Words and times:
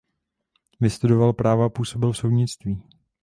Vystudoval 0.79 1.33
práva 1.33 1.65
a 1.65 1.69
působil 1.69 2.11
v 2.11 2.17
soudnictví. 2.17 2.81